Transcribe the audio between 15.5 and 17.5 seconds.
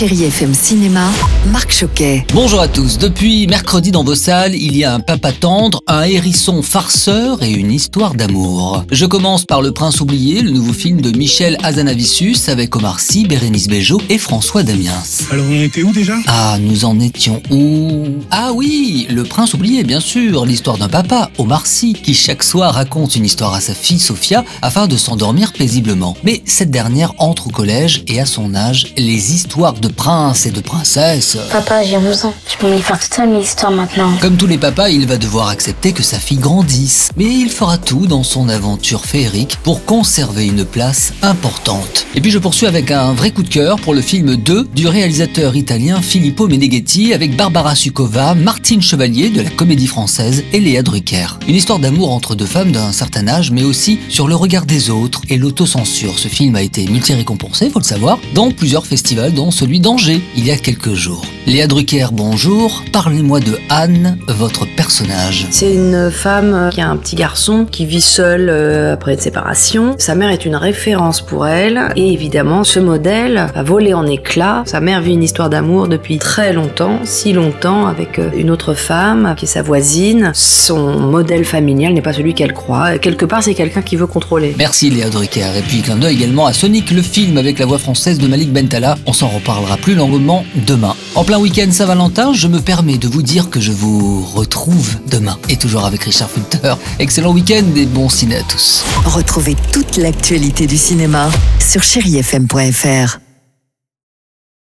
était où déjà? Ah, nous en étions